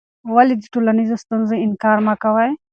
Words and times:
ولې 0.35 0.55
د 0.59 0.63
ټولنیزو 0.73 1.15
ستونزو 1.23 1.55
انکار 1.65 1.97
مه 2.05 2.13
کوې؟ 2.23 2.49